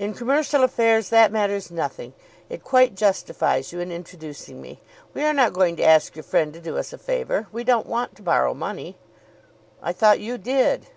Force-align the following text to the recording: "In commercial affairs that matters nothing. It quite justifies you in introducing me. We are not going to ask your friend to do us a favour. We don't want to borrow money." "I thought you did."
"In 0.00 0.12
commercial 0.12 0.64
affairs 0.64 1.08
that 1.10 1.30
matters 1.30 1.70
nothing. 1.70 2.14
It 2.50 2.64
quite 2.64 2.96
justifies 2.96 3.70
you 3.72 3.78
in 3.78 3.92
introducing 3.92 4.60
me. 4.60 4.80
We 5.14 5.22
are 5.22 5.32
not 5.32 5.52
going 5.52 5.76
to 5.76 5.84
ask 5.84 6.16
your 6.16 6.24
friend 6.24 6.52
to 6.52 6.58
do 6.60 6.76
us 6.76 6.92
a 6.92 6.98
favour. 6.98 7.46
We 7.52 7.62
don't 7.62 7.86
want 7.86 8.16
to 8.16 8.22
borrow 8.22 8.54
money." 8.54 8.96
"I 9.80 9.92
thought 9.92 10.18
you 10.18 10.36
did." 10.36 10.88